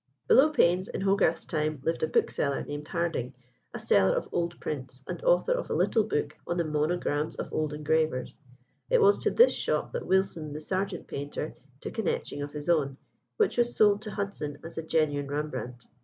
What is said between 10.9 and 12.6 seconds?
painter, took an etching of